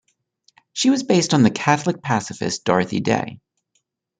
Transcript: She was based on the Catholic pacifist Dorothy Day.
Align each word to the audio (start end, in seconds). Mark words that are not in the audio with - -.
She 0.73 0.89
was 0.89 1.03
based 1.03 1.31
on 1.31 1.43
the 1.43 1.51
Catholic 1.51 2.01
pacifist 2.01 2.65
Dorothy 2.65 3.01
Day. 3.01 3.39